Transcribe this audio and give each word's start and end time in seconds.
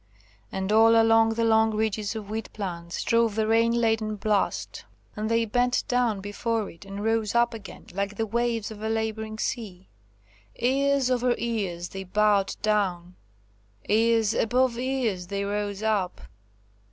And 0.51 0.71
all 0.71 0.99
along 0.99 1.35
the 1.35 1.43
long 1.43 1.75
ridges 1.75 2.15
of 2.15 2.27
wheat 2.27 2.51
plants 2.53 3.03
drove 3.03 3.35
the 3.35 3.45
rain 3.45 3.71
laden 3.71 4.15
blast, 4.15 4.83
and 5.15 5.29
they 5.29 5.45
bent 5.45 5.83
down 5.87 6.21
before 6.21 6.71
it 6.71 6.85
and 6.85 7.03
rose 7.03 7.35
up 7.35 7.53
again, 7.53 7.85
like 7.93 8.15
the 8.15 8.25
waves 8.25 8.71
of 8.71 8.81
a 8.81 8.89
labouring 8.89 9.37
sea. 9.37 9.89
Ears 10.55 11.11
over 11.11 11.35
ears 11.37 11.89
they 11.89 12.03
bowed 12.03 12.55
down; 12.63 13.13
ears 13.87 14.33
above 14.33 14.79
ears 14.79 15.27
they 15.27 15.45
rose 15.45 15.83
up. 15.83 16.21